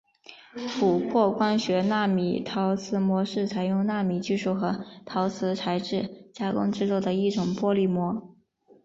[0.55, 8.35] 琥珀光学纳米陶瓷膜是采用纳米技术和陶瓷材质加工制作的一种玻璃膜。